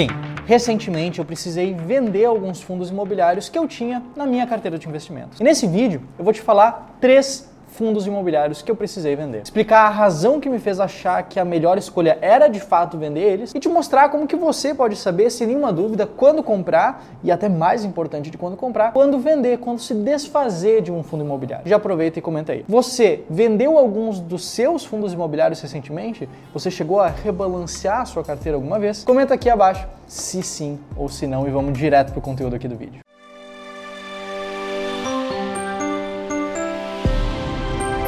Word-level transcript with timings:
Sim, 0.00 0.06
recentemente 0.46 1.18
eu 1.18 1.26
precisei 1.26 1.74
vender 1.74 2.24
alguns 2.24 2.62
fundos 2.62 2.88
imobiliários 2.88 3.50
que 3.50 3.58
eu 3.58 3.68
tinha 3.68 4.02
na 4.16 4.24
minha 4.24 4.46
carteira 4.46 4.78
de 4.78 4.88
investimentos. 4.88 5.38
E 5.38 5.44
nesse 5.44 5.66
vídeo 5.66 6.00
eu 6.18 6.24
vou 6.24 6.32
te 6.32 6.40
falar 6.40 6.96
três 6.98 7.49
fundos 7.80 8.06
imobiliários 8.06 8.60
que 8.60 8.70
eu 8.70 8.76
precisei 8.76 9.16
vender. 9.16 9.40
Explicar 9.40 9.86
a 9.86 9.88
razão 9.88 10.38
que 10.38 10.50
me 10.50 10.58
fez 10.58 10.78
achar 10.78 11.22
que 11.22 11.40
a 11.40 11.46
melhor 11.46 11.78
escolha 11.78 12.18
era 12.20 12.46
de 12.46 12.60
fato 12.60 12.98
vender 12.98 13.22
eles 13.22 13.54
e 13.54 13.58
te 13.58 13.70
mostrar 13.70 14.10
como 14.10 14.26
que 14.26 14.36
você 14.36 14.74
pode 14.74 14.96
saber 14.96 15.30
sem 15.30 15.46
nenhuma 15.46 15.72
dúvida 15.72 16.06
quando 16.06 16.42
comprar 16.42 17.02
e 17.24 17.32
até 17.32 17.48
mais 17.48 17.82
importante 17.82 18.30
de 18.30 18.36
quando 18.36 18.54
comprar, 18.54 18.92
quando 18.92 19.18
vender, 19.18 19.60
quando 19.60 19.78
se 19.78 19.94
desfazer 19.94 20.82
de 20.82 20.92
um 20.92 21.02
fundo 21.02 21.24
imobiliário. 21.24 21.66
Já 21.66 21.76
aproveita 21.76 22.18
e 22.18 22.22
comenta 22.22 22.52
aí. 22.52 22.66
Você 22.68 23.24
vendeu 23.30 23.78
alguns 23.78 24.20
dos 24.20 24.44
seus 24.44 24.84
fundos 24.84 25.14
imobiliários 25.14 25.58
recentemente? 25.58 26.28
Você 26.52 26.70
chegou 26.70 27.00
a 27.00 27.08
rebalancear 27.08 28.02
a 28.02 28.04
sua 28.04 28.22
carteira 28.22 28.58
alguma 28.58 28.78
vez? 28.78 29.04
Comenta 29.04 29.32
aqui 29.32 29.48
abaixo 29.48 29.88
se 30.06 30.42
sim 30.42 30.78
ou 30.94 31.08
se 31.08 31.26
não 31.26 31.48
e 31.48 31.50
vamos 31.50 31.78
direto 31.78 32.12
pro 32.12 32.20
conteúdo 32.20 32.56
aqui 32.56 32.68
do 32.68 32.76
vídeo. 32.76 33.00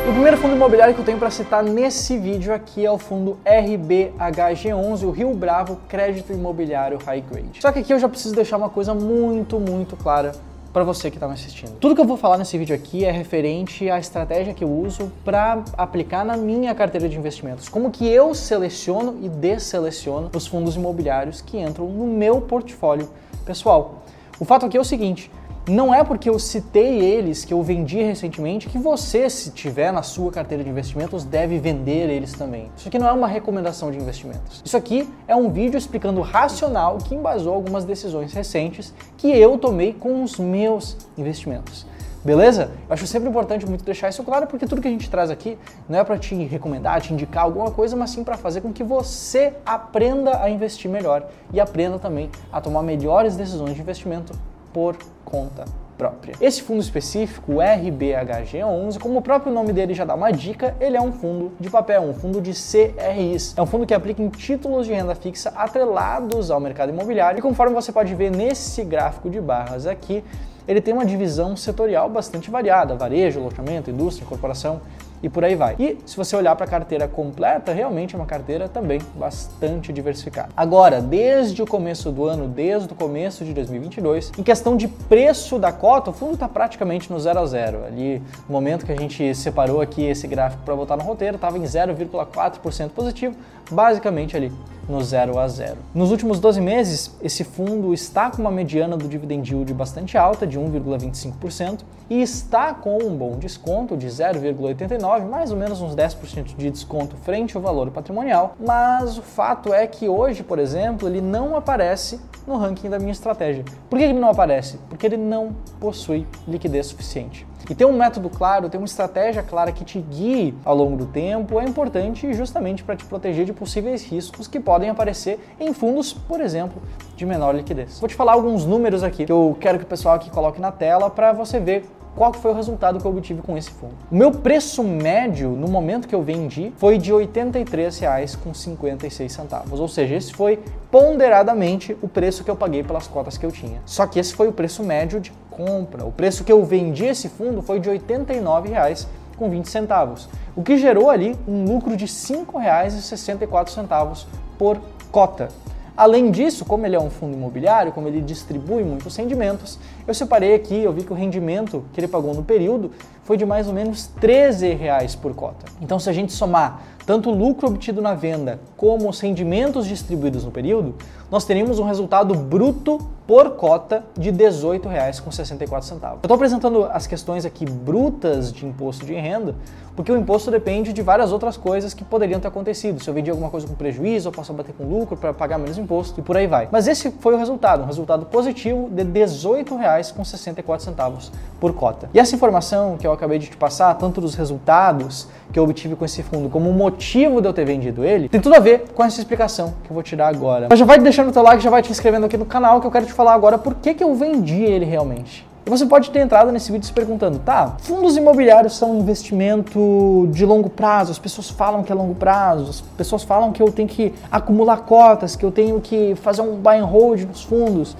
O 0.04 0.12
primeiro 0.12 0.36
fundo 0.36 0.56
imobiliário 0.56 0.94
que 0.94 1.00
eu 1.00 1.04
tenho 1.04 1.16
para 1.16 1.30
citar 1.30 1.62
nesse 1.62 2.18
vídeo 2.18 2.52
aqui 2.52 2.84
é 2.84 2.90
o 2.90 2.98
fundo 2.98 3.38
RBHG11, 3.46 5.04
o 5.04 5.10
Rio 5.12 5.32
Bravo 5.32 5.78
Crédito 5.88 6.32
Imobiliário 6.32 6.98
High 7.06 7.20
Grade. 7.20 7.60
Só 7.60 7.70
que 7.70 7.78
aqui 7.78 7.92
eu 7.92 8.00
já 8.00 8.08
preciso 8.08 8.34
deixar 8.34 8.56
uma 8.56 8.68
coisa 8.68 8.94
muito, 8.94 9.60
muito 9.60 9.96
clara 9.96 10.32
para 10.72 10.82
você 10.82 11.08
que 11.08 11.18
está 11.18 11.28
me 11.28 11.34
assistindo. 11.34 11.78
Tudo 11.78 11.94
que 11.94 12.00
eu 12.00 12.04
vou 12.04 12.16
falar 12.16 12.36
nesse 12.36 12.58
vídeo 12.58 12.74
aqui 12.74 13.04
é 13.04 13.12
referente 13.12 13.88
à 13.88 14.00
estratégia 14.00 14.52
que 14.52 14.64
eu 14.64 14.70
uso 14.70 15.12
para 15.24 15.62
aplicar 15.78 16.24
na 16.24 16.36
minha 16.36 16.74
carteira 16.74 17.08
de 17.08 17.16
investimentos. 17.16 17.68
Como 17.68 17.88
que 17.88 18.08
eu 18.08 18.34
seleciono 18.34 19.20
e 19.22 19.28
desseleciono 19.28 20.32
os 20.34 20.48
fundos 20.48 20.74
imobiliários 20.74 21.40
que 21.40 21.58
entram 21.58 21.86
no 21.86 22.08
meu 22.08 22.40
portfólio 22.40 23.08
pessoal. 23.46 24.02
O 24.40 24.44
fato 24.44 24.66
aqui 24.66 24.76
é 24.76 24.80
o 24.80 24.84
seguinte, 24.84 25.30
não 25.68 25.94
é 25.94 26.02
porque 26.02 26.28
eu 26.28 26.38
citei 26.38 26.98
eles 26.98 27.44
que 27.44 27.54
eu 27.54 27.62
vendi 27.62 28.02
recentemente 28.02 28.68
que 28.68 28.78
você, 28.78 29.30
se 29.30 29.50
tiver 29.52 29.92
na 29.92 30.02
sua 30.02 30.32
carteira 30.32 30.64
de 30.64 30.70
investimentos, 30.70 31.24
deve 31.24 31.58
vender 31.58 32.10
eles 32.10 32.32
também. 32.32 32.70
Isso 32.76 32.88
aqui 32.88 32.98
não 32.98 33.06
é 33.06 33.12
uma 33.12 33.28
recomendação 33.28 33.90
de 33.90 33.98
investimentos. 33.98 34.60
Isso 34.64 34.76
aqui 34.76 35.08
é 35.28 35.36
um 35.36 35.50
vídeo 35.50 35.78
explicando 35.78 36.20
o 36.20 36.22
racional 36.22 36.98
que 36.98 37.14
embasou 37.14 37.54
algumas 37.54 37.84
decisões 37.84 38.32
recentes 38.32 38.92
que 39.16 39.28
eu 39.28 39.56
tomei 39.56 39.92
com 39.92 40.24
os 40.24 40.36
meus 40.38 40.96
investimentos. 41.16 41.86
Beleza? 42.24 42.70
Eu 42.88 42.94
acho 42.94 43.06
sempre 43.06 43.28
importante 43.28 43.66
muito 43.66 43.84
deixar 43.84 44.08
isso 44.08 44.22
claro, 44.22 44.46
porque 44.46 44.64
tudo 44.66 44.80
que 44.80 44.86
a 44.86 44.90
gente 44.90 45.10
traz 45.10 45.28
aqui 45.28 45.58
não 45.88 45.98
é 45.98 46.04
para 46.04 46.16
te 46.18 46.34
recomendar, 46.44 47.00
te 47.00 47.12
indicar 47.12 47.42
alguma 47.44 47.70
coisa, 47.72 47.96
mas 47.96 48.10
sim 48.10 48.22
para 48.22 48.36
fazer 48.36 48.60
com 48.60 48.72
que 48.72 48.84
você 48.84 49.54
aprenda 49.66 50.40
a 50.40 50.48
investir 50.48 50.88
melhor 50.88 51.28
e 51.52 51.60
aprenda 51.60 51.98
também 51.98 52.30
a 52.52 52.60
tomar 52.60 52.82
melhores 52.82 53.34
decisões 53.34 53.74
de 53.74 53.80
investimento 53.80 54.32
por 54.72 54.96
conta 55.24 55.64
própria. 55.96 56.34
Esse 56.40 56.62
fundo 56.62 56.80
específico, 56.80 57.52
o 57.52 57.56
RBHG11, 57.56 58.98
como 58.98 59.18
o 59.18 59.22
próprio 59.22 59.52
nome 59.52 59.72
dele 59.72 59.94
já 59.94 60.04
dá 60.04 60.14
uma 60.14 60.32
dica, 60.32 60.74
ele 60.80 60.96
é 60.96 61.00
um 61.00 61.12
fundo 61.12 61.52
de 61.60 61.70
papel, 61.70 62.02
um 62.02 62.14
fundo 62.14 62.40
de 62.40 62.52
CRIs. 62.52 63.54
É 63.56 63.62
um 63.62 63.66
fundo 63.66 63.86
que 63.86 63.94
aplica 63.94 64.20
em 64.20 64.28
títulos 64.28 64.86
de 64.86 64.92
renda 64.92 65.14
fixa 65.14 65.52
atrelados 65.54 66.50
ao 66.50 66.58
mercado 66.58 66.90
imobiliário. 66.90 67.38
E 67.38 67.42
conforme 67.42 67.74
você 67.74 67.92
pode 67.92 68.14
ver 68.14 68.30
nesse 68.30 68.82
gráfico 68.82 69.30
de 69.30 69.40
barras 69.40 69.86
aqui, 69.86 70.24
ele 70.66 70.80
tem 70.80 70.94
uma 70.94 71.04
divisão 71.04 71.56
setorial 71.56 72.08
bastante 72.08 72.50
variada: 72.50 72.94
varejo, 72.94 73.40
loteamento, 73.40 73.90
indústria, 73.90 74.26
corporação 74.26 74.80
e 75.22 75.28
por 75.28 75.44
aí 75.44 75.54
vai. 75.54 75.76
E 75.78 75.98
se 76.04 76.16
você 76.16 76.34
olhar 76.34 76.56
para 76.56 76.66
a 76.66 76.68
carteira 76.68 77.06
completa, 77.06 77.72
realmente 77.72 78.14
é 78.14 78.18
uma 78.18 78.26
carteira 78.26 78.68
também 78.68 79.00
bastante 79.14 79.92
diversificada. 79.92 80.48
Agora, 80.56 81.00
desde 81.00 81.62
o 81.62 81.66
começo 81.66 82.10
do 82.10 82.24
ano, 82.24 82.48
desde 82.48 82.92
o 82.92 82.96
começo 82.96 83.44
de 83.44 83.52
2022, 83.52 84.32
em 84.38 84.42
questão 84.42 84.76
de 84.76 84.88
preço 84.88 85.58
da 85.58 85.72
cota, 85.72 86.10
o 86.10 86.12
fundo 86.12 86.34
está 86.34 86.48
praticamente 86.48 87.12
no 87.12 87.20
zero 87.20 87.38
a 87.38 87.46
zero. 87.46 87.84
Ali, 87.84 88.18
no 88.48 88.52
momento 88.52 88.84
que 88.84 88.92
a 88.92 88.96
gente 88.96 89.34
separou 89.34 89.80
aqui 89.80 90.04
esse 90.04 90.26
gráfico 90.26 90.62
para 90.64 90.74
botar 90.74 90.96
no 90.96 91.04
roteiro, 91.04 91.36
estava 91.36 91.58
em 91.58 91.62
0,4% 91.62 92.90
positivo, 92.90 93.36
basicamente 93.70 94.36
ali 94.36 94.52
no 94.88 95.02
0 95.02 95.38
a 95.38 95.48
0. 95.48 95.76
Nos 95.94 96.10
últimos 96.10 96.38
12 96.40 96.60
meses, 96.60 97.16
esse 97.22 97.44
fundo 97.44 97.92
está 97.94 98.30
com 98.30 98.42
uma 98.42 98.50
mediana 98.50 98.96
do 98.96 99.08
dividend 99.08 99.52
yield 99.52 99.72
bastante 99.74 100.18
alta, 100.18 100.46
de 100.46 100.58
1,25%, 100.58 101.80
e 102.10 102.20
está 102.20 102.74
com 102.74 102.98
um 103.02 103.16
bom 103.16 103.38
desconto 103.38 103.96
de 103.96 104.06
0,89, 104.06 105.28
mais 105.28 105.50
ou 105.50 105.56
menos 105.56 105.80
uns 105.80 105.94
10% 105.94 106.56
de 106.56 106.70
desconto 106.70 107.16
frente 107.16 107.56
ao 107.56 107.62
valor 107.62 107.90
patrimonial, 107.90 108.54
mas 108.60 109.16
o 109.18 109.22
fato 109.22 109.72
é 109.72 109.86
que 109.86 110.08
hoje, 110.08 110.42
por 110.42 110.58
exemplo, 110.58 111.08
ele 111.08 111.20
não 111.20 111.56
aparece 111.56 112.20
no 112.46 112.56
ranking 112.56 112.90
da 112.90 112.98
minha 112.98 113.12
estratégia. 113.12 113.64
Por 113.88 113.98
que 113.98 114.04
ele 114.04 114.18
não 114.18 114.28
aparece? 114.28 114.78
Porque 114.88 115.06
ele 115.06 115.16
não 115.16 115.54
possui 115.78 116.26
liquidez 116.46 116.86
suficiente. 116.86 117.46
E 117.72 117.74
ter 117.74 117.86
um 117.86 117.96
método 117.96 118.28
claro, 118.28 118.68
ter 118.68 118.76
uma 118.76 118.84
estratégia 118.84 119.42
clara 119.42 119.72
que 119.72 119.82
te 119.82 119.98
guie 119.98 120.54
ao 120.62 120.76
longo 120.76 120.94
do 120.94 121.06
tempo 121.06 121.58
é 121.58 121.64
importante 121.64 122.30
justamente 122.34 122.84
para 122.84 122.94
te 122.94 123.06
proteger 123.06 123.46
de 123.46 123.52
possíveis 123.54 124.04
riscos 124.04 124.46
que 124.46 124.60
podem 124.60 124.90
aparecer 124.90 125.40
em 125.58 125.72
fundos, 125.72 126.12
por 126.12 126.42
exemplo, 126.42 126.82
de 127.16 127.24
menor 127.24 127.54
liquidez. 127.54 127.98
Vou 127.98 128.10
te 128.10 128.14
falar 128.14 128.34
alguns 128.34 128.66
números 128.66 129.02
aqui 129.02 129.24
que 129.24 129.32
eu 129.32 129.56
quero 129.58 129.78
que 129.78 129.84
o 129.84 129.86
pessoal 129.86 130.16
aqui 130.16 130.28
coloque 130.28 130.60
na 130.60 130.70
tela 130.70 131.08
para 131.08 131.32
você 131.32 131.58
ver 131.58 131.86
qual 132.14 132.30
foi 132.34 132.50
o 132.50 132.54
resultado 132.54 133.00
que 133.00 133.06
eu 133.06 133.10
obtive 133.10 133.40
com 133.40 133.56
esse 133.56 133.70
fundo. 133.70 133.94
O 134.10 134.14
meu 134.14 134.32
preço 134.32 134.84
médio 134.84 135.52
no 135.52 135.66
momento 135.66 136.06
que 136.06 136.14
eu 136.14 136.22
vendi 136.22 136.74
foi 136.76 136.98
de 136.98 137.10
R$ 137.10 137.26
83,56, 137.26 139.80
ou 139.80 139.88
seja, 139.88 140.14
esse 140.14 140.34
foi 140.34 140.62
ponderadamente 140.90 141.96
o 142.02 142.08
preço 142.08 142.44
que 142.44 142.50
eu 142.50 142.56
paguei 142.56 142.82
pelas 142.82 143.06
cotas 143.06 143.38
que 143.38 143.46
eu 143.46 143.50
tinha. 143.50 143.80
Só 143.86 144.06
que 144.06 144.20
esse 144.20 144.34
foi 144.34 144.48
o 144.48 144.52
preço 144.52 144.82
médio 144.82 145.18
de 145.20 145.32
compra. 145.52 146.04
O 146.04 146.12
preço 146.12 146.44
que 146.44 146.52
eu 146.52 146.64
vendi 146.64 147.04
esse 147.04 147.28
fundo 147.28 147.62
foi 147.62 147.78
de 147.78 147.88
R$ 147.88 147.98
89,20 147.98 149.06
com 149.36 149.48
20 149.48 149.66
centavos, 149.66 150.28
o 150.54 150.62
que 150.62 150.76
gerou 150.76 151.08
ali 151.10 151.34
um 151.48 151.64
lucro 151.64 151.96
de 151.96 152.04
R$ 152.04 152.10
5,64 152.10 154.26
por 154.58 154.78
cota. 155.10 155.48
Além 155.96 156.30
disso, 156.30 156.64
como 156.64 156.86
ele 156.86 156.94
é 156.96 157.00
um 157.00 157.10
fundo 157.10 157.34
imobiliário, 157.34 157.92
como 157.92 158.08
ele 158.08 158.22
distribui 158.22 158.82
muitos 158.82 159.14
rendimentos, 159.14 159.78
eu 160.06 160.14
separei 160.14 160.54
aqui, 160.54 160.82
eu 160.82 160.92
vi 160.92 161.04
que 161.04 161.12
o 161.12 161.14
rendimento 161.14 161.84
que 161.92 162.00
ele 162.00 162.08
pagou 162.08 162.32
no 162.32 162.42
período 162.42 162.92
foi 163.24 163.36
de 163.36 163.44
mais 163.44 163.68
ou 163.68 163.74
menos 163.74 164.06
13 164.06 164.72
reais 164.72 165.14
por 165.14 165.34
cota. 165.34 165.66
Então, 165.82 165.98
se 165.98 166.08
a 166.08 166.12
gente 166.12 166.32
somar 166.32 166.82
tanto 167.06 167.30
o 167.30 167.34
lucro 167.34 167.68
obtido 167.68 168.00
na 168.00 168.14
venda 168.14 168.60
como 168.76 169.08
os 169.08 169.20
rendimentos 169.20 169.86
distribuídos 169.86 170.44
no 170.44 170.50
período, 170.50 170.94
nós 171.30 171.44
teríamos 171.44 171.78
um 171.78 171.84
resultado 171.84 172.34
bruto 172.34 172.98
por 173.26 173.52
cota 173.52 174.04
de 174.18 174.30
R$ 174.30 174.36
18,64. 174.36 176.02
Eu 176.02 176.16
estou 176.16 176.34
apresentando 176.34 176.84
as 176.84 177.06
questões 177.06 177.46
aqui 177.46 177.64
brutas 177.64 178.52
de 178.52 178.66
imposto 178.66 179.06
de 179.06 179.14
renda, 179.14 179.54
porque 179.94 180.10
o 180.10 180.16
imposto 180.16 180.50
depende 180.50 180.92
de 180.92 181.02
várias 181.02 181.32
outras 181.32 181.56
coisas 181.56 181.94
que 181.94 182.04
poderiam 182.04 182.40
ter 182.40 182.48
acontecido. 182.48 183.02
Se 183.02 183.08
eu 183.08 183.14
vendi 183.14 183.30
alguma 183.30 183.48
coisa 183.48 183.66
com 183.66 183.74
prejuízo, 183.74 184.28
eu 184.28 184.32
posso 184.32 184.52
bater 184.52 184.74
com 184.74 184.84
lucro 184.84 185.16
para 185.16 185.32
pagar 185.32 185.58
menos 185.58 185.78
imposto 185.78 186.20
e 186.20 186.22
por 186.22 186.36
aí 186.36 186.46
vai. 186.46 186.68
Mas 186.70 186.86
esse 186.88 187.10
foi 187.10 187.34
o 187.34 187.38
resultado, 187.38 187.82
um 187.82 187.86
resultado 187.86 188.26
positivo 188.26 188.90
de 188.90 189.02
R$ 189.02 189.24
18,64 189.24 191.30
por 191.60 191.72
cota. 191.74 192.10
E 192.12 192.18
essa 192.18 192.34
informação 192.34 192.96
que 192.98 193.06
eu 193.06 193.12
acabei 193.12 193.38
de 193.38 193.46
te 193.46 193.56
passar, 193.56 193.94
tanto 193.94 194.20
dos 194.20 194.34
resultados 194.34 195.28
que 195.52 195.58
eu 195.58 195.64
obtive 195.64 195.94
com 195.94 196.04
esse 196.04 196.22
fundo, 196.22 196.48
como 196.48 196.70
o 196.70 196.74
motivo 196.92 197.40
de 197.40 197.48
eu 197.48 197.52
ter 197.52 197.64
vendido 197.64 198.04
ele, 198.04 198.28
tem 198.28 198.40
tudo 198.40 198.54
a 198.54 198.60
ver 198.60 198.84
com 198.94 199.02
essa 199.02 199.18
explicação 199.18 199.74
que 199.82 199.90
eu 199.90 199.94
vou 199.94 200.02
te 200.02 200.14
dar 200.14 200.28
agora. 200.28 200.68
Mas 200.70 200.78
já 200.78 200.84
vai 200.84 200.98
deixando 200.98 201.30
o 201.30 201.32
teu 201.32 201.42
like, 201.42 201.62
já 201.62 201.70
vai 201.70 201.82
te 201.82 201.90
inscrevendo 201.90 202.26
aqui 202.26 202.36
no 202.36 202.44
canal 202.44 202.80
que 202.80 202.86
eu 202.86 202.90
quero 202.90 203.06
te 203.06 203.12
falar 203.12 203.34
agora 203.34 203.58
por 203.58 203.74
que, 203.74 203.94
que 203.94 204.04
eu 204.04 204.14
vendi 204.14 204.62
ele 204.62 204.84
realmente. 204.84 205.46
E 205.64 205.70
você 205.70 205.86
pode 205.86 206.10
ter 206.10 206.18
entrado 206.18 206.50
nesse 206.50 206.72
vídeo 206.72 206.84
se 206.84 206.92
perguntando, 206.92 207.38
tá, 207.38 207.76
fundos 207.78 208.16
imobiliários 208.16 208.76
são 208.76 208.96
um 208.96 209.00
investimento 209.00 210.28
de 210.32 210.44
longo 210.44 210.68
prazo, 210.68 211.12
as 211.12 211.20
pessoas 211.20 211.50
falam 211.50 211.84
que 211.84 211.92
é 211.92 211.94
longo 211.94 212.16
prazo, 212.16 212.70
as 212.70 212.80
pessoas 212.80 213.22
falam 213.22 213.52
que 213.52 213.62
eu 213.62 213.70
tenho 213.70 213.88
que 213.88 214.12
acumular 214.30 214.78
cotas, 214.78 215.36
que 215.36 215.44
eu 215.44 215.52
tenho 215.52 215.80
que 215.80 216.16
fazer 216.16 216.42
um 216.42 216.56
buy 216.56 216.78
and 216.78 216.84
hold 216.84 217.22
nos 217.22 217.44
fundos. 217.44 217.96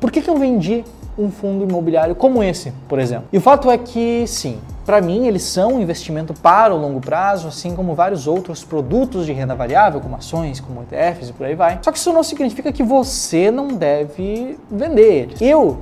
Por 0.00 0.10
que, 0.10 0.20
que 0.20 0.28
eu 0.28 0.36
vendi 0.36 0.84
um 1.16 1.30
fundo 1.30 1.64
imobiliário 1.64 2.16
como 2.16 2.42
esse, 2.42 2.72
por 2.88 2.98
exemplo? 2.98 3.26
E 3.32 3.38
o 3.38 3.40
fato 3.40 3.70
é 3.70 3.78
que, 3.78 4.24
sim, 4.26 4.58
para 4.88 5.02
mim, 5.02 5.26
eles 5.26 5.42
são 5.42 5.74
um 5.74 5.80
investimento 5.82 6.32
para 6.32 6.74
o 6.74 6.78
longo 6.78 6.98
prazo, 6.98 7.46
assim 7.46 7.76
como 7.76 7.94
vários 7.94 8.26
outros 8.26 8.64
produtos 8.64 9.26
de 9.26 9.34
renda 9.34 9.54
variável, 9.54 10.00
como 10.00 10.16
ações, 10.16 10.60
como 10.60 10.80
ETFs 10.80 11.28
e 11.28 11.32
por 11.34 11.44
aí 11.44 11.54
vai. 11.54 11.78
Só 11.82 11.92
que 11.92 11.98
isso 11.98 12.10
não 12.10 12.22
significa 12.22 12.72
que 12.72 12.82
você 12.82 13.50
não 13.50 13.68
deve 13.68 14.58
vender 14.70 15.24
eles. 15.24 15.42
Eu 15.42 15.76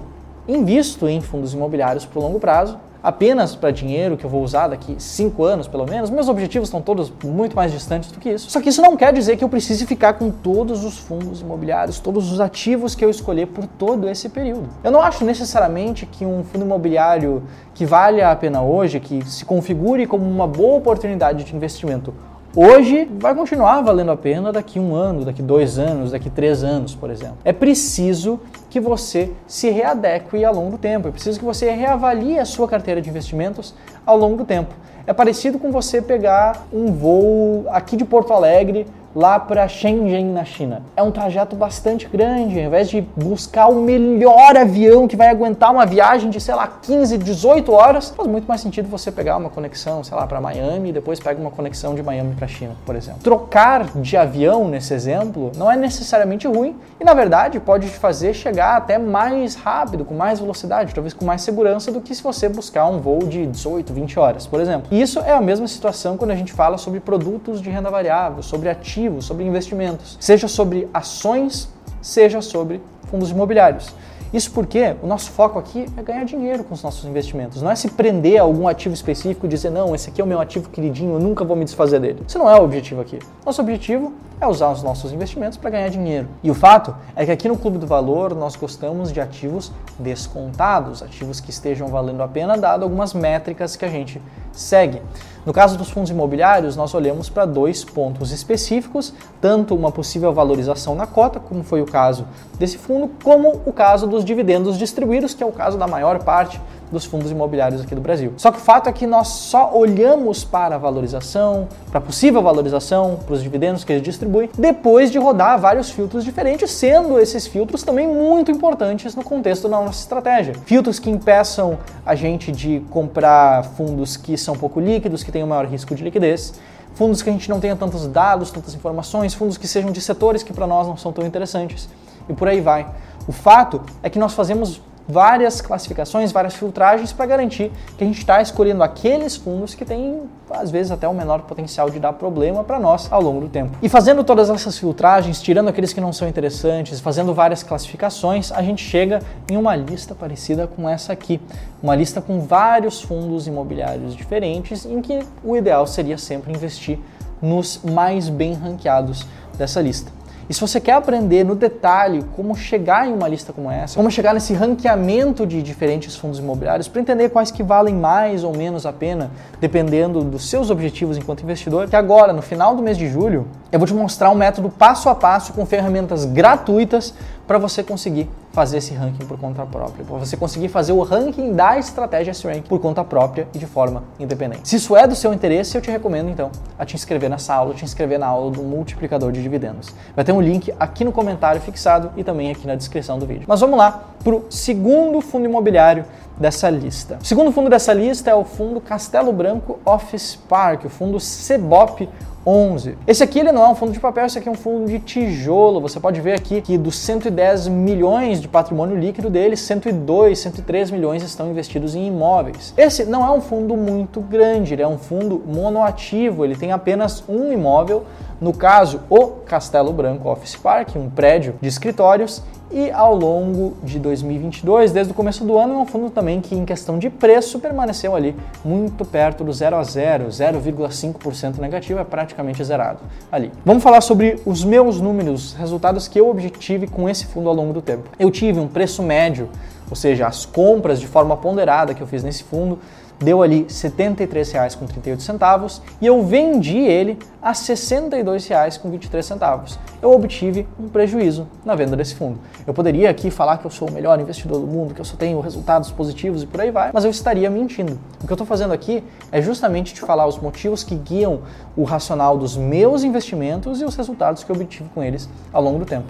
invisto 0.48 1.06
em 1.06 1.20
fundos 1.20 1.54
imobiliários 1.54 2.04
para 2.04 2.18
o 2.18 2.22
longo 2.22 2.40
prazo 2.40 2.80
apenas 3.06 3.54
para 3.54 3.70
dinheiro 3.70 4.16
que 4.16 4.26
eu 4.26 4.30
vou 4.30 4.42
usar 4.42 4.66
daqui 4.66 4.96
cinco 4.98 5.44
anos, 5.44 5.68
pelo 5.68 5.88
menos. 5.88 6.10
Meus 6.10 6.28
objetivos 6.28 6.66
estão 6.66 6.82
todos 6.82 7.12
muito 7.22 7.54
mais 7.54 7.70
distantes 7.70 8.10
do 8.10 8.18
que 8.18 8.30
isso. 8.30 8.50
Só 8.50 8.60
que 8.60 8.68
isso 8.68 8.82
não 8.82 8.96
quer 8.96 9.12
dizer 9.12 9.36
que 9.36 9.44
eu 9.44 9.48
precise 9.48 9.86
ficar 9.86 10.14
com 10.14 10.28
todos 10.28 10.84
os 10.84 10.98
fundos 10.98 11.40
imobiliários, 11.40 12.00
todos 12.00 12.32
os 12.32 12.40
ativos 12.40 12.96
que 12.96 13.04
eu 13.04 13.08
escolher 13.08 13.46
por 13.46 13.64
todo 13.64 14.08
esse 14.08 14.28
período. 14.28 14.68
Eu 14.82 14.90
não 14.90 15.00
acho 15.00 15.24
necessariamente 15.24 16.04
que 16.04 16.26
um 16.26 16.42
fundo 16.42 16.64
imobiliário 16.64 17.44
que 17.74 17.86
vale 17.86 18.20
a 18.20 18.34
pena 18.34 18.60
hoje, 18.60 18.98
que 18.98 19.24
se 19.24 19.44
configure 19.44 20.04
como 20.04 20.28
uma 20.28 20.48
boa 20.48 20.76
oportunidade 20.76 21.44
de 21.44 21.54
investimento 21.54 22.12
hoje 22.56 23.06
vai 23.18 23.34
continuar 23.34 23.82
valendo 23.82 24.10
a 24.10 24.16
pena 24.16 24.50
daqui 24.50 24.80
um 24.80 24.94
ano, 24.94 25.26
daqui 25.26 25.42
dois 25.42 25.78
anos, 25.78 26.12
daqui 26.12 26.30
três 26.30 26.64
anos, 26.64 26.94
por 26.94 27.10
exemplo. 27.10 27.36
É 27.44 27.52
preciso 27.52 28.40
que 28.70 28.80
você 28.80 29.30
se 29.46 29.68
readeque 29.68 30.42
ao 30.42 30.54
longo 30.54 30.70
do 30.70 30.78
tempo, 30.78 31.08
é 31.08 31.10
preciso 31.10 31.38
que 31.38 31.44
você 31.44 31.70
reavalie 31.70 32.38
a 32.38 32.46
sua 32.46 32.66
carteira 32.66 33.02
de 33.02 33.10
investimentos 33.10 33.74
ao 34.06 34.16
longo 34.16 34.36
do 34.36 34.44
tempo. 34.44 34.74
É 35.06 35.12
parecido 35.12 35.58
com 35.58 35.70
você 35.70 36.00
pegar 36.00 36.66
um 36.72 36.90
voo 36.90 37.66
aqui 37.68 37.96
de 37.96 38.04
Porto 38.04 38.32
Alegre 38.32 38.86
lá 39.16 39.40
para 39.40 39.66
Shenzhen, 39.66 40.26
na 40.26 40.44
China. 40.44 40.82
É 40.94 41.02
um 41.02 41.10
trajeto 41.10 41.56
bastante 41.56 42.06
grande, 42.06 42.60
ao 42.60 42.66
invés 42.66 42.90
de 42.90 43.00
buscar 43.16 43.66
o 43.66 43.76
melhor 43.76 44.54
avião 44.54 45.08
que 45.08 45.16
vai 45.16 45.28
aguentar 45.28 45.72
uma 45.72 45.86
viagem 45.86 46.28
de, 46.28 46.38
sei 46.38 46.54
lá, 46.54 46.68
15, 46.82 47.16
18 47.16 47.72
horas, 47.72 48.10
faz 48.10 48.28
muito 48.28 48.46
mais 48.46 48.60
sentido 48.60 48.90
você 48.90 49.10
pegar 49.10 49.38
uma 49.38 49.48
conexão, 49.48 50.04
sei 50.04 50.14
lá, 50.14 50.26
para 50.26 50.38
Miami 50.38 50.90
e 50.90 50.92
depois 50.92 51.18
pega 51.18 51.40
uma 51.40 51.50
conexão 51.50 51.94
de 51.94 52.02
Miami 52.02 52.34
para 52.34 52.46
China, 52.46 52.76
por 52.84 52.94
exemplo. 52.94 53.20
Trocar 53.22 53.84
de 53.84 54.18
avião, 54.18 54.68
nesse 54.68 54.92
exemplo, 54.92 55.50
não 55.56 55.70
é 55.70 55.76
necessariamente 55.78 56.46
ruim 56.46 56.76
e, 57.00 57.04
na 57.04 57.14
verdade, 57.14 57.58
pode 57.58 57.88
te 57.88 57.96
fazer 57.96 58.34
chegar 58.34 58.76
até 58.76 58.98
mais 58.98 59.54
rápido, 59.54 60.04
com 60.04 60.14
mais 60.14 60.40
velocidade, 60.40 60.94
talvez 60.94 61.14
com 61.14 61.24
mais 61.24 61.40
segurança 61.40 61.90
do 61.90 62.02
que 62.02 62.14
se 62.14 62.22
você 62.22 62.50
buscar 62.50 62.86
um 62.86 63.00
voo 63.00 63.20
de 63.20 63.46
18, 63.46 63.94
20 63.94 64.18
horas, 64.18 64.46
por 64.46 64.60
exemplo. 64.60 64.88
E 64.90 65.00
isso 65.00 65.20
é 65.20 65.32
a 65.32 65.40
mesma 65.40 65.66
situação 65.66 66.18
quando 66.18 66.32
a 66.32 66.36
gente 66.36 66.52
fala 66.52 66.76
sobre 66.76 67.00
produtos 67.00 67.62
de 67.62 67.70
renda 67.70 67.88
variável, 67.88 68.42
sobre 68.42 68.68
ativos 68.68 69.05
ativos, 69.06 69.24
sobre 69.24 69.44
investimentos, 69.44 70.16
seja 70.20 70.48
sobre 70.48 70.88
ações, 70.92 71.68
seja 72.02 72.42
sobre 72.42 72.80
fundos 73.08 73.30
imobiliários. 73.30 73.94
Isso 74.32 74.50
porque 74.50 74.96
o 75.02 75.06
nosso 75.06 75.30
foco 75.30 75.56
aqui 75.56 75.86
é 75.96 76.02
ganhar 76.02 76.24
dinheiro 76.24 76.64
com 76.64 76.74
os 76.74 76.82
nossos 76.82 77.04
investimentos, 77.04 77.62
não 77.62 77.70
é 77.70 77.76
se 77.76 77.88
prender 77.88 78.40
a 78.40 78.42
algum 78.42 78.66
ativo 78.66 78.92
específico 78.92 79.46
e 79.46 79.48
dizer, 79.48 79.70
não, 79.70 79.94
esse 79.94 80.10
aqui 80.10 80.20
é 80.20 80.24
o 80.24 80.26
meu 80.26 80.40
ativo 80.40 80.68
queridinho, 80.68 81.14
eu 81.14 81.20
nunca 81.20 81.44
vou 81.44 81.56
me 81.56 81.64
desfazer 81.64 82.00
dele. 82.00 82.22
Isso 82.26 82.36
não 82.36 82.50
é 82.50 82.58
o 82.58 82.64
objetivo 82.64 83.00
aqui. 83.00 83.20
Nosso 83.46 83.62
objetivo 83.62 84.12
é 84.40 84.46
usar 84.46 84.70
os 84.72 84.82
nossos 84.82 85.12
investimentos 85.12 85.56
para 85.56 85.70
ganhar 85.70 85.88
dinheiro. 85.88 86.26
E 86.42 86.50
o 86.50 86.54
fato 86.54 86.94
é 87.14 87.24
que 87.24 87.30
aqui 87.30 87.48
no 87.48 87.56
Clube 87.56 87.78
do 87.78 87.86
Valor 87.86 88.34
nós 88.34 88.56
gostamos 88.56 89.12
de 89.12 89.20
ativos 89.20 89.72
descontados, 89.98 91.02
ativos 91.02 91.40
que 91.40 91.50
estejam 91.50 91.86
valendo 91.86 92.22
a 92.22 92.28
pena, 92.28 92.58
dado 92.58 92.82
algumas 92.82 93.14
métricas 93.14 93.76
que 93.76 93.84
a 93.84 93.88
gente 93.88 94.20
segue. 94.52 95.00
No 95.46 95.52
caso 95.52 95.78
dos 95.78 95.88
fundos 95.90 96.10
imobiliários, 96.10 96.74
nós 96.74 96.92
olhamos 96.92 97.28
para 97.28 97.44
dois 97.44 97.84
pontos 97.84 98.32
específicos, 98.32 99.14
tanto 99.40 99.76
uma 99.76 99.92
possível 99.92 100.32
valorização 100.32 100.96
na 100.96 101.06
cota, 101.06 101.38
como 101.38 101.62
foi 101.62 101.80
o 101.80 101.86
caso 101.86 102.26
desse 102.58 102.76
fundo, 102.76 103.08
como 103.22 103.62
o 103.64 103.72
caso 103.72 104.08
dos 104.08 104.24
dividendos 104.24 104.76
distribuídos, 104.76 105.34
que 105.34 105.44
é 105.44 105.46
o 105.46 105.52
caso 105.52 105.78
da 105.78 105.86
maior 105.86 106.18
parte 106.24 106.60
dos 106.90 107.04
fundos 107.04 107.30
imobiliários 107.30 107.80
aqui 107.80 107.94
do 107.94 108.00
Brasil. 108.00 108.32
Só 108.36 108.50
que 108.50 108.58
o 108.58 108.60
fato 108.60 108.88
é 108.88 108.92
que 108.92 109.06
nós 109.06 109.28
só 109.28 109.76
olhamos 109.76 110.44
para 110.44 110.76
a 110.76 110.78
valorização, 110.78 111.68
para 111.90 111.98
a 111.98 112.00
possível 112.00 112.42
valorização, 112.42 113.18
para 113.24 113.34
os 113.34 113.42
dividendos 113.42 113.84
que 113.84 113.92
eles 113.92 114.02
distribuem, 114.02 114.50
depois 114.56 115.10
de 115.10 115.18
rodar 115.18 115.58
vários 115.58 115.90
filtros 115.90 116.24
diferentes, 116.24 116.70
sendo 116.70 117.18
esses 117.18 117.46
filtros 117.46 117.82
também 117.82 118.06
muito 118.06 118.50
importantes 118.50 119.14
no 119.14 119.24
contexto 119.24 119.68
da 119.68 119.80
nossa 119.80 120.00
estratégia. 120.00 120.54
Filtros 120.64 120.98
que 120.98 121.10
impeçam 121.10 121.78
a 122.04 122.14
gente 122.14 122.52
de 122.52 122.80
comprar 122.90 123.64
fundos 123.76 124.16
que 124.16 124.36
são 124.36 124.56
pouco 124.56 124.80
líquidos, 124.80 125.22
que 125.22 125.32
têm 125.32 125.42
um 125.42 125.48
maior 125.48 125.66
risco 125.66 125.94
de 125.94 126.04
liquidez, 126.04 126.54
fundos 126.94 127.22
que 127.22 127.28
a 127.28 127.32
gente 127.32 127.48
não 127.50 127.60
tenha 127.60 127.76
tantos 127.76 128.06
dados, 128.06 128.50
tantas 128.50 128.74
informações, 128.74 129.34
fundos 129.34 129.58
que 129.58 129.68
sejam 129.68 129.92
de 129.92 130.00
setores 130.00 130.42
que 130.42 130.52
para 130.52 130.66
nós 130.66 130.86
não 130.86 130.96
são 130.96 131.12
tão 131.12 131.26
interessantes 131.26 131.88
e 132.28 132.32
por 132.32 132.48
aí 132.48 132.60
vai. 132.60 132.86
O 133.28 133.32
fato 133.32 133.82
é 134.02 134.10
que 134.10 134.18
nós 134.18 134.34
fazemos 134.34 134.80
várias 135.08 135.60
classificações, 135.60 136.32
várias 136.32 136.54
filtragens 136.54 137.12
para 137.12 137.26
garantir 137.26 137.70
que 137.96 138.04
a 138.04 138.06
gente 138.06 138.18
está 138.18 138.40
escolhendo 138.40 138.82
aqueles 138.82 139.36
fundos 139.36 139.74
que 139.74 139.84
têm, 139.84 140.22
às 140.50 140.70
vezes, 140.70 140.90
até 140.90 141.06
o 141.08 141.14
menor 141.14 141.42
potencial 141.42 141.88
de 141.90 141.98
dar 141.98 142.12
problema 142.12 142.64
para 142.64 142.78
nós 142.78 143.10
ao 143.12 143.22
longo 143.22 143.40
do 143.40 143.48
tempo. 143.48 143.76
E 143.82 143.88
fazendo 143.88 144.24
todas 144.24 144.50
essas 144.50 144.78
filtragens, 144.78 145.40
tirando 145.40 145.68
aqueles 145.68 145.92
que 145.92 146.00
não 146.00 146.12
são 146.12 146.28
interessantes, 146.28 147.00
fazendo 147.00 147.32
várias 147.32 147.62
classificações, 147.62 148.50
a 148.52 148.62
gente 148.62 148.82
chega 148.82 149.20
em 149.50 149.56
uma 149.56 149.76
lista 149.76 150.14
parecida 150.14 150.66
com 150.66 150.88
essa 150.88 151.12
aqui. 151.12 151.40
Uma 151.82 151.94
lista 151.94 152.20
com 152.20 152.40
vários 152.40 153.02
fundos 153.02 153.46
imobiliários 153.46 154.14
diferentes, 154.14 154.84
em 154.84 155.00
que 155.00 155.20
o 155.44 155.56
ideal 155.56 155.86
seria 155.86 156.18
sempre 156.18 156.52
investir 156.52 156.98
nos 157.40 157.80
mais 157.84 158.28
bem 158.28 158.54
ranqueados 158.54 159.26
dessa 159.56 159.80
lista. 159.80 160.15
E 160.48 160.54
se 160.54 160.60
você 160.60 160.80
quer 160.80 160.92
aprender 160.92 161.44
no 161.44 161.56
detalhe 161.56 162.24
como 162.36 162.54
chegar 162.54 163.08
em 163.08 163.12
uma 163.12 163.26
lista 163.26 163.52
como 163.52 163.68
essa, 163.68 163.96
como 163.96 164.08
chegar 164.10 164.32
nesse 164.32 164.54
ranqueamento 164.54 165.44
de 165.44 165.60
diferentes 165.60 166.14
fundos 166.14 166.38
imobiliários 166.38 166.86
para 166.86 167.00
entender 167.00 167.30
quais 167.30 167.50
que 167.50 167.64
valem 167.64 167.94
mais 167.96 168.44
ou 168.44 168.56
menos 168.56 168.86
a 168.86 168.92
pena, 168.92 169.30
dependendo 169.60 170.22
dos 170.22 170.48
seus 170.48 170.70
objetivos 170.70 171.16
enquanto 171.16 171.42
investidor, 171.42 171.88
que 171.88 171.96
agora, 171.96 172.32
no 172.32 172.42
final 172.42 172.76
do 172.76 172.82
mês 172.82 172.96
de 172.96 173.08
julho, 173.08 173.48
eu 173.72 173.78
vou 173.78 173.88
te 173.88 173.94
mostrar 173.94 174.30
um 174.30 174.36
método 174.36 174.70
passo 174.70 175.08
a 175.08 175.14
passo 175.16 175.52
com 175.52 175.66
ferramentas 175.66 176.24
gratuitas 176.24 177.12
para 177.46 177.58
você 177.58 177.82
conseguir 177.82 178.28
fazer 178.56 178.78
esse 178.78 178.94
ranking 178.94 179.26
por 179.26 179.38
conta 179.38 179.66
própria, 179.66 180.02
para 180.02 180.16
você 180.16 180.34
conseguir 180.34 180.68
fazer 180.68 180.90
o 180.90 181.02
ranking 181.02 181.52
da 181.52 181.78
estratégia 181.78 182.30
S-Rank 182.30 182.66
por 182.66 182.80
conta 182.80 183.04
própria 183.04 183.46
e 183.52 183.58
de 183.58 183.66
forma 183.66 184.04
independente. 184.18 184.66
Se 184.66 184.76
isso 184.76 184.96
é 184.96 185.06
do 185.06 185.14
seu 185.14 185.34
interesse, 185.34 185.76
eu 185.76 185.82
te 185.82 185.90
recomendo 185.90 186.30
então 186.30 186.50
a 186.78 186.86
te 186.86 186.94
inscrever 186.94 187.28
nessa 187.28 187.52
aula, 187.52 187.74
te 187.74 187.84
inscrever 187.84 188.18
na 188.18 188.26
aula 188.26 188.50
do 188.50 188.62
multiplicador 188.62 189.30
de 189.30 189.42
dividendos. 189.42 189.92
Vai 190.14 190.24
ter 190.24 190.32
um 190.32 190.40
link 190.40 190.72
aqui 190.80 191.04
no 191.04 191.12
comentário 191.12 191.60
fixado 191.60 192.12
e 192.16 192.24
também 192.24 192.50
aqui 192.50 192.66
na 192.66 192.74
descrição 192.74 193.18
do 193.18 193.26
vídeo. 193.26 193.44
Mas 193.46 193.60
vamos 193.60 193.76
lá 193.76 194.04
para 194.24 194.34
o 194.34 194.46
segundo 194.48 195.20
fundo 195.20 195.44
imobiliário 195.44 196.06
dessa 196.38 196.70
lista. 196.70 197.18
O 197.20 197.26
segundo 197.26 197.52
fundo 197.52 197.68
dessa 197.68 197.92
lista 197.92 198.30
é 198.30 198.34
o 198.34 198.42
fundo 198.42 198.80
Castelo 198.80 199.34
Branco 199.34 199.78
Office 199.84 200.34
Park, 200.34 200.86
o 200.86 200.88
fundo 200.88 201.20
CEBOP 201.20 202.08
11. 202.46 202.96
Esse 203.08 203.24
aqui 203.24 203.40
ele 203.40 203.50
não 203.50 203.64
é 203.64 203.68
um 203.68 203.74
fundo 203.74 203.90
de 203.90 203.98
papel, 203.98 204.24
esse 204.24 204.38
aqui 204.38 204.48
é 204.48 204.52
um 204.52 204.56
fundo 204.56 204.86
de 204.88 205.00
tijolo. 205.00 205.80
Você 205.80 205.98
pode 205.98 206.20
ver 206.20 206.34
aqui 206.34 206.62
que 206.62 206.78
dos 206.78 206.96
110 206.96 207.66
milhões 207.66 208.40
de 208.40 208.45
patrimônio 208.48 208.96
líquido 208.96 209.30
dele, 209.30 209.56
102, 209.56 210.38
103 210.38 210.90
milhões 210.90 211.22
estão 211.22 211.50
investidos 211.50 211.94
em 211.94 212.06
imóveis. 212.06 212.72
Esse 212.76 213.04
não 213.04 213.24
é 213.24 213.30
um 213.30 213.40
fundo 213.40 213.76
muito 213.76 214.20
grande, 214.20 214.74
ele 214.74 214.82
é 214.82 214.88
um 214.88 214.98
fundo 214.98 215.42
monoativo, 215.46 216.44
ele 216.44 216.56
tem 216.56 216.72
apenas 216.72 217.24
um 217.28 217.52
imóvel, 217.52 218.04
no 218.40 218.52
caso, 218.52 219.00
o 219.08 219.26
Castelo 219.46 219.92
Branco 219.92 220.28
Office 220.28 220.56
Park, 220.56 220.96
um 220.96 221.08
prédio 221.08 221.54
de 221.60 221.68
escritórios, 221.68 222.42
e 222.70 222.90
ao 222.90 223.14
longo 223.14 223.76
de 223.82 223.98
2022, 223.98 224.90
desde 224.90 225.12
o 225.12 225.14
começo 225.14 225.44
do 225.44 225.56
ano, 225.56 225.74
é 225.74 225.76
um 225.76 225.86
fundo 225.86 226.10
também 226.10 226.40
que, 226.40 226.54
em 226.54 226.64
questão 226.64 226.98
de 226.98 227.08
preço, 227.08 227.60
permaneceu 227.60 228.14
ali 228.14 228.34
muito 228.64 229.04
perto 229.04 229.44
do 229.44 229.52
0 229.52 229.76
a 229.76 229.82
0, 229.84 230.26
0,5% 230.26 231.58
negativo, 231.58 232.00
é 232.00 232.04
praticamente 232.04 232.62
zerado 232.64 232.98
ali. 233.30 233.52
Vamos 233.64 233.82
falar 233.82 234.00
sobre 234.00 234.40
os 234.44 234.64
meus 234.64 235.00
números, 235.00 235.54
resultados 235.54 236.08
que 236.08 236.18
eu 236.18 236.28
obtive 236.28 236.88
com 236.88 237.08
esse 237.08 237.26
fundo 237.26 237.48
ao 237.48 237.54
longo 237.54 237.72
do 237.72 237.80
tempo. 237.80 238.10
Eu 238.18 238.30
tive 238.30 238.58
um 238.58 238.66
preço 238.66 239.02
médio, 239.02 239.48
ou 239.88 239.94
seja, 239.94 240.26
as 240.26 240.44
compras 240.44 240.98
de 240.98 241.06
forma 241.06 241.36
ponderada 241.36 241.94
que 241.94 242.02
eu 242.02 242.06
fiz 242.06 242.24
nesse 242.24 242.42
fundo, 242.42 242.80
deu 243.18 243.42
ali 243.42 243.60
R$ 243.60 243.68
73,38 243.68 245.80
e 246.00 246.06
eu 246.06 246.24
vendi 246.24 246.78
ele 246.78 247.18
a 247.40 247.48
R$ 247.48 247.54
62,23. 247.54 249.78
Eu 250.02 250.12
obtive 250.12 250.68
um 250.78 250.88
prejuízo 250.88 251.48
na 251.64 251.74
venda 251.74 251.96
desse 251.96 252.14
fundo. 252.14 252.38
Eu 252.66 252.74
poderia 252.74 253.08
aqui 253.08 253.30
falar 253.30 253.56
que 253.58 253.66
eu 253.66 253.70
sou 253.70 253.88
o 253.88 253.92
melhor 253.92 254.20
investidor 254.20 254.60
do 254.60 254.66
mundo, 254.66 254.94
que 254.94 255.00
eu 255.00 255.04
só 255.04 255.16
tenho 255.16 255.40
resultados 255.40 255.90
positivos 255.90 256.42
e 256.42 256.46
por 256.46 256.60
aí 256.60 256.70
vai, 256.70 256.90
mas 256.92 257.04
eu 257.04 257.10
estaria 257.10 257.48
mentindo. 257.48 257.98
O 258.22 258.26
que 258.26 258.32
eu 258.32 258.34
estou 258.34 258.46
fazendo 258.46 258.72
aqui 258.72 259.02
é 259.32 259.40
justamente 259.40 259.94
te 259.94 260.00
falar 260.00 260.26
os 260.26 260.38
motivos 260.38 260.84
que 260.84 260.94
guiam 260.94 261.40
o 261.76 261.84
racional 261.84 262.36
dos 262.36 262.56
meus 262.56 263.04
investimentos 263.04 263.80
e 263.80 263.84
os 263.84 263.96
resultados 263.96 264.44
que 264.44 264.50
eu 264.50 264.56
obtive 264.56 264.88
com 264.94 265.02
eles 265.02 265.28
ao 265.52 265.62
longo 265.62 265.78
do 265.78 265.86
tempo 265.86 266.06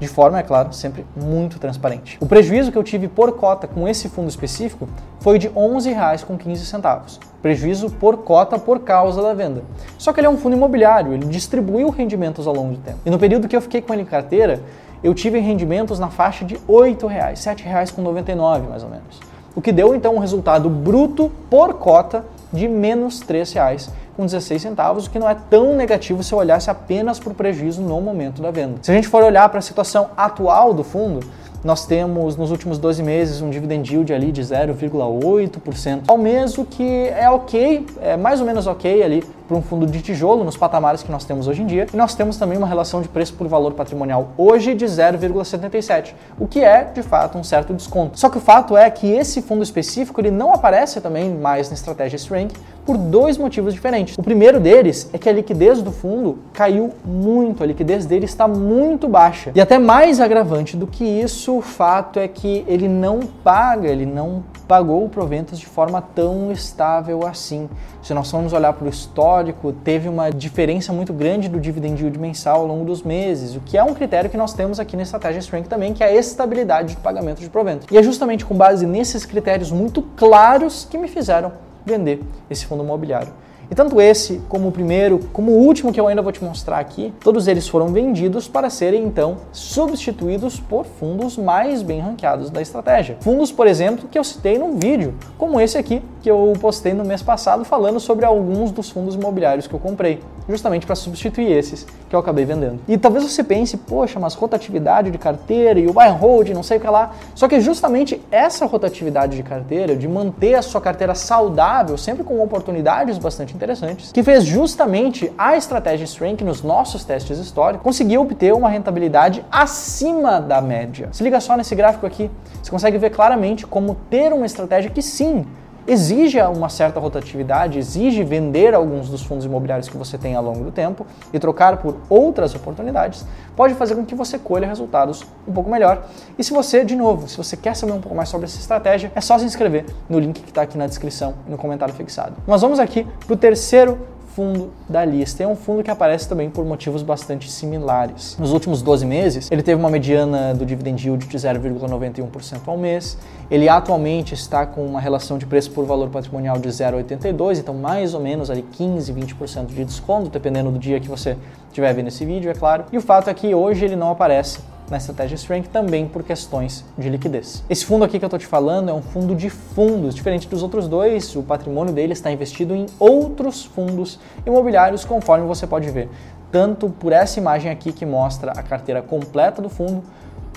de 0.00 0.08
forma, 0.08 0.38
é 0.38 0.42
claro, 0.42 0.72
sempre 0.72 1.04
muito 1.14 1.58
transparente. 1.58 2.16
O 2.20 2.26
prejuízo 2.26 2.72
que 2.72 2.78
eu 2.78 2.82
tive 2.82 3.06
por 3.06 3.32
cota 3.32 3.68
com 3.68 3.86
esse 3.86 4.08
fundo 4.08 4.30
específico 4.30 4.88
foi 5.20 5.38
de 5.38 5.46
R$ 5.48 5.54
11,15. 5.54 7.18
Prejuízo 7.42 7.90
por 7.90 8.16
cota 8.18 8.58
por 8.58 8.80
causa 8.80 9.22
da 9.22 9.34
venda. 9.34 9.62
Só 9.98 10.12
que 10.12 10.20
ele 10.20 10.26
é 10.26 10.30
um 10.30 10.38
fundo 10.38 10.56
imobiliário, 10.56 11.12
ele 11.12 11.26
distribuiu 11.26 11.90
rendimentos 11.90 12.46
ao 12.46 12.54
longo 12.54 12.72
do 12.72 12.78
tempo. 12.78 12.98
E 13.04 13.10
no 13.10 13.18
período 13.18 13.46
que 13.46 13.54
eu 13.54 13.60
fiquei 13.60 13.82
com 13.82 13.92
ele 13.92 14.02
em 14.02 14.06
carteira, 14.06 14.62
eu 15.04 15.12
tive 15.14 15.38
rendimentos 15.38 15.98
na 15.98 16.08
faixa 16.08 16.46
de 16.46 16.54
R$ 16.54 16.60
8,00, 16.66 17.08
R$ 17.08 17.34
7,99 17.34 18.68
mais 18.68 18.82
ou 18.82 18.88
menos. 18.88 19.20
O 19.54 19.60
que 19.60 19.72
deu 19.72 19.94
então 19.94 20.14
um 20.14 20.18
resultado 20.18 20.70
bruto 20.70 21.30
por 21.50 21.74
cota 21.74 22.24
de 22.52 22.68
menos 22.68 23.20
R$ 23.20 23.40
3,00 23.40 23.90
com 24.16 24.24
16 24.24 24.60
centavos, 24.60 25.06
o 25.06 25.10
que 25.10 25.18
não 25.18 25.28
é 25.28 25.36
tão 25.48 25.74
negativo 25.74 26.22
se 26.22 26.32
eu 26.32 26.38
olhasse 26.38 26.70
apenas 26.70 27.18
para 27.18 27.32
o 27.32 27.34
prejuízo 27.34 27.80
no 27.80 28.00
momento 28.00 28.42
da 28.42 28.50
venda. 28.50 28.74
Se 28.82 28.90
a 28.90 28.94
gente 28.94 29.08
for 29.08 29.22
olhar 29.22 29.48
para 29.48 29.58
a 29.58 29.62
situação 29.62 30.10
atual 30.16 30.74
do 30.74 30.84
fundo, 30.84 31.20
nós 31.62 31.86
temos 31.86 32.36
nos 32.36 32.50
últimos 32.50 32.78
12 32.78 33.02
meses 33.02 33.40
um 33.40 33.50
dividend 33.50 33.90
yield 33.90 34.12
ali 34.12 34.32
de 34.32 34.42
0,8%, 34.42 36.02
ao 36.06 36.18
mesmo 36.18 36.64
que 36.64 37.08
é 37.08 37.28
ok, 37.30 37.86
é 38.00 38.16
mais 38.16 38.40
ou 38.40 38.46
menos 38.46 38.66
ok 38.66 39.02
ali 39.02 39.24
para 39.50 39.58
um 39.58 39.62
fundo 39.62 39.84
de 39.84 40.00
tijolo 40.00 40.44
nos 40.44 40.56
patamares 40.56 41.02
que 41.02 41.10
nós 41.10 41.24
temos 41.24 41.48
hoje 41.48 41.60
em 41.60 41.66
dia, 41.66 41.88
e 41.92 41.96
nós 41.96 42.14
temos 42.14 42.36
também 42.36 42.56
uma 42.56 42.68
relação 42.68 43.02
de 43.02 43.08
preço 43.08 43.34
por 43.34 43.48
valor 43.48 43.72
patrimonial 43.72 44.28
hoje 44.38 44.76
de 44.76 44.84
0,77, 44.84 46.14
o 46.38 46.46
que 46.46 46.62
é, 46.62 46.84
de 46.84 47.02
fato, 47.02 47.36
um 47.36 47.42
certo 47.42 47.74
desconto. 47.74 48.16
Só 48.16 48.28
que 48.28 48.38
o 48.38 48.40
fato 48.40 48.76
é 48.76 48.88
que 48.88 49.10
esse 49.10 49.42
fundo 49.42 49.64
específico 49.64 50.20
ele 50.20 50.30
não 50.30 50.54
aparece 50.54 51.00
também 51.00 51.34
mais 51.34 51.68
na 51.68 51.74
estratégia 51.74 52.14
S-Rank 52.14 52.52
por 52.86 52.96
dois 52.96 53.36
motivos 53.36 53.74
diferentes. 53.74 54.16
O 54.16 54.22
primeiro 54.22 54.60
deles 54.60 55.10
é 55.12 55.18
que 55.18 55.28
a 55.28 55.32
liquidez 55.32 55.82
do 55.82 55.90
fundo 55.90 56.38
caiu 56.52 56.92
muito, 57.04 57.64
a 57.64 57.66
liquidez 57.66 58.06
dele 58.06 58.26
está 58.26 58.46
muito 58.46 59.08
baixa. 59.08 59.50
E 59.54 59.60
até 59.60 59.80
mais 59.80 60.20
agravante 60.20 60.76
do 60.76 60.86
que 60.86 61.04
isso, 61.04 61.58
o 61.58 61.60
fato 61.60 62.20
é 62.20 62.28
que 62.28 62.64
ele 62.68 62.86
não 62.86 63.20
paga, 63.20 63.88
ele 63.88 64.06
não 64.06 64.44
pagou 64.66 65.08
proventos 65.08 65.58
de 65.58 65.66
forma 65.66 66.00
tão 66.00 66.52
estável 66.52 67.26
assim. 67.26 67.68
Se 68.02 68.14
nós 68.14 68.30
formos 68.30 68.52
olhar 68.52 68.72
para 68.72 68.86
o 68.86 68.88
histórico, 68.88 69.39
teve 69.84 70.08
uma 70.08 70.30
diferença 70.30 70.92
muito 70.92 71.12
grande 71.12 71.48
do 71.48 71.60
dividend 71.60 72.00
yield 72.00 72.18
mensal 72.18 72.60
ao 72.60 72.66
longo 72.66 72.84
dos 72.84 73.02
meses, 73.02 73.56
o 73.56 73.60
que 73.60 73.76
é 73.76 73.82
um 73.82 73.94
critério 73.94 74.30
que 74.30 74.36
nós 74.36 74.52
temos 74.52 74.78
aqui 74.78 74.96
na 74.96 75.02
estratégia 75.02 75.40
Strength 75.40 75.68
também, 75.68 75.92
que 75.92 76.02
é 76.02 76.06
a 76.06 76.14
estabilidade 76.14 76.94
de 76.94 77.00
pagamento 77.00 77.40
de 77.40 77.48
proventos. 77.48 77.86
E 77.90 77.98
é 77.98 78.02
justamente 78.02 78.44
com 78.44 78.54
base 78.54 78.86
nesses 78.86 79.24
critérios 79.24 79.70
muito 79.70 80.02
claros 80.02 80.86
que 80.90 80.96
me 80.96 81.08
fizeram 81.08 81.52
vender 81.84 82.22
esse 82.48 82.66
fundo 82.66 82.82
imobiliário. 82.82 83.32
E 83.70 83.74
tanto 83.74 84.00
esse 84.00 84.42
como 84.48 84.68
o 84.68 84.72
primeiro, 84.72 85.20
como 85.32 85.52
o 85.52 85.58
último 85.58 85.92
que 85.92 86.00
eu 86.00 86.08
ainda 86.08 86.20
vou 86.20 86.32
te 86.32 86.42
mostrar 86.42 86.78
aqui, 86.78 87.14
todos 87.20 87.46
eles 87.46 87.68
foram 87.68 87.88
vendidos 87.88 88.48
para 88.48 88.68
serem 88.68 89.04
então 89.04 89.36
substituídos 89.52 90.58
por 90.58 90.84
fundos 90.84 91.36
mais 91.36 91.80
bem 91.80 92.00
ranqueados 92.00 92.50
da 92.50 92.60
estratégia. 92.60 93.16
Fundos, 93.20 93.52
por 93.52 93.68
exemplo, 93.68 94.08
que 94.10 94.18
eu 94.18 94.24
citei 94.24 94.58
num 94.58 94.76
vídeo, 94.76 95.14
como 95.38 95.60
esse 95.60 95.78
aqui 95.78 96.02
que 96.20 96.30
eu 96.30 96.52
postei 96.60 96.92
no 96.92 97.04
mês 97.04 97.22
passado 97.22 97.64
falando 97.64 98.00
sobre 98.00 98.24
alguns 98.24 98.72
dos 98.72 98.90
fundos 98.90 99.14
imobiliários 99.14 99.66
que 99.68 99.74
eu 99.74 99.78
comprei, 99.78 100.20
justamente 100.48 100.84
para 100.84 100.96
substituir 100.96 101.50
esses 101.52 101.86
que 102.08 102.14
eu 102.14 102.18
acabei 102.18 102.44
vendendo. 102.44 102.80
E 102.88 102.98
talvez 102.98 103.24
você 103.24 103.44
pense, 103.44 103.76
poxa, 103.76 104.18
mas 104.18 104.34
rotatividade 104.34 105.10
de 105.10 105.16
carteira 105.16 105.78
e 105.78 105.86
o 105.86 105.92
buy 105.92 106.08
and 106.08 106.14
hold, 106.14 106.48
não 106.50 106.62
sei 106.62 106.78
o 106.78 106.80
que 106.80 106.88
lá. 106.88 107.12
Só 107.36 107.46
que 107.46 107.60
justamente 107.60 108.20
essa 108.32 108.66
rotatividade 108.66 109.36
de 109.36 109.42
carteira, 109.44 109.94
de 109.94 110.08
manter 110.08 110.54
a 110.54 110.62
sua 110.62 110.80
carteira 110.80 111.14
saudável, 111.14 111.96
sempre 111.96 112.24
com 112.24 112.42
oportunidades 112.42 113.16
bastante 113.16 113.54
interessantes, 113.60 114.10
que 114.10 114.22
fez 114.22 114.44
justamente 114.44 115.30
a 115.36 115.56
estratégia 115.56 116.04
Strength 116.04 116.40
nos 116.42 116.62
nossos 116.62 117.04
testes 117.04 117.38
históricos 117.38 117.84
conseguir 117.84 118.16
obter 118.16 118.54
uma 118.54 118.68
rentabilidade 118.68 119.44
acima 119.52 120.40
da 120.40 120.60
média. 120.62 121.08
Se 121.12 121.22
liga 121.22 121.40
só 121.40 121.56
nesse 121.56 121.74
gráfico 121.74 122.06
aqui, 122.06 122.30
você 122.62 122.70
consegue 122.70 122.96
ver 122.96 123.10
claramente 123.10 123.66
como 123.66 123.94
ter 124.08 124.32
uma 124.32 124.46
estratégia 124.46 124.90
que 124.90 125.02
sim 125.02 125.46
exige 125.86 126.40
uma 126.42 126.68
certa 126.68 127.00
rotatividade, 127.00 127.78
exige 127.78 128.22
vender 128.22 128.74
alguns 128.74 129.08
dos 129.08 129.22
fundos 129.22 129.44
imobiliários 129.44 129.88
que 129.88 129.96
você 129.96 130.16
tem 130.16 130.34
ao 130.34 130.42
longo 130.42 130.64
do 130.64 130.70
tempo 130.70 131.06
e 131.32 131.38
trocar 131.38 131.78
por 131.78 131.96
outras 132.08 132.54
oportunidades, 132.54 133.24
pode 133.56 133.74
fazer 133.74 133.94
com 133.94 134.04
que 134.04 134.14
você 134.14 134.38
colha 134.38 134.66
resultados 134.66 135.24
um 135.46 135.52
pouco 135.52 135.70
melhor. 135.70 136.06
E 136.38 136.44
se 136.44 136.52
você, 136.52 136.84
de 136.84 136.96
novo, 136.96 137.28
se 137.28 137.36
você 137.36 137.56
quer 137.56 137.74
saber 137.74 137.92
um 137.92 138.00
pouco 138.00 138.16
mais 138.16 138.28
sobre 138.28 138.46
essa 138.46 138.58
estratégia, 138.58 139.10
é 139.14 139.20
só 139.20 139.38
se 139.38 139.44
inscrever 139.44 139.86
no 140.08 140.18
link 140.18 140.40
que 140.40 140.50
está 140.50 140.62
aqui 140.62 140.78
na 140.78 140.86
descrição 140.86 141.34
e 141.46 141.50
no 141.50 141.58
comentário 141.58 141.94
fixado. 141.94 142.34
Nós 142.46 142.60
vamos 142.60 142.78
aqui 142.78 143.06
para 143.26 143.34
o 143.34 143.36
terceiro 143.36 143.98
fundo 144.34 144.70
da 144.88 145.04
lista. 145.04 145.42
É 145.42 145.46
um 145.46 145.56
fundo 145.56 145.82
que 145.82 145.90
aparece 145.90 146.28
também 146.28 146.48
por 146.48 146.64
motivos 146.64 147.02
bastante 147.02 147.50
similares. 147.50 148.36
Nos 148.38 148.52
últimos 148.52 148.82
12 148.82 149.04
meses, 149.04 149.50
ele 149.50 149.62
teve 149.62 149.80
uma 149.80 149.90
mediana 149.90 150.54
do 150.54 150.64
dividend 150.64 151.06
yield 151.06 151.26
de 151.26 151.36
0,91% 151.36 152.60
ao 152.66 152.76
mês. 152.76 153.18
Ele 153.50 153.68
atualmente 153.68 154.34
está 154.34 154.64
com 154.64 154.84
uma 154.84 155.00
relação 155.00 155.36
de 155.36 155.46
preço 155.46 155.70
por 155.72 155.84
valor 155.84 156.08
patrimonial 156.10 156.58
de 156.58 156.68
0,82, 156.68 157.58
então 157.58 157.74
mais 157.74 158.14
ou 158.14 158.20
menos 158.20 158.50
ali 158.50 158.62
15, 158.62 159.12
20% 159.12 159.66
de 159.66 159.84
desconto, 159.84 160.30
dependendo 160.30 160.70
do 160.70 160.78
dia 160.78 161.00
que 161.00 161.08
você 161.08 161.36
estiver 161.68 161.92
vendo 161.92 162.08
esse 162.08 162.24
vídeo, 162.24 162.50
é 162.50 162.54
claro. 162.54 162.84
E 162.92 162.98
o 162.98 163.00
fato 163.00 163.28
é 163.28 163.34
que 163.34 163.54
hoje 163.54 163.84
ele 163.84 163.96
não 163.96 164.10
aparece 164.10 164.60
na 164.90 164.96
estratégia 164.96 165.36
Strength 165.36 165.68
também 165.68 166.06
por 166.06 166.24
questões 166.24 166.84
de 166.98 167.08
liquidez. 167.08 167.62
Esse 167.70 167.84
fundo 167.84 168.04
aqui 168.04 168.18
que 168.18 168.24
eu 168.24 168.26
estou 168.26 168.38
te 168.38 168.46
falando 168.46 168.90
é 168.90 168.92
um 168.92 169.00
fundo 169.00 169.34
de 169.36 169.48
fundos, 169.48 170.14
diferente 170.14 170.48
dos 170.48 170.62
outros 170.62 170.88
dois, 170.88 171.34
o 171.36 171.42
patrimônio 171.42 171.94
dele 171.94 172.12
está 172.12 172.30
investido 172.30 172.74
em 172.74 172.86
outros 172.98 173.64
fundos 173.64 174.18
imobiliários, 174.44 175.04
conforme 175.04 175.46
você 175.46 175.66
pode 175.66 175.88
ver, 175.90 176.08
tanto 176.50 176.90
por 176.90 177.12
essa 177.12 177.38
imagem 177.38 177.70
aqui 177.70 177.92
que 177.92 178.04
mostra 178.04 178.50
a 178.50 178.62
carteira 178.62 179.00
completa 179.00 179.62
do 179.62 179.68
fundo, 179.68 180.02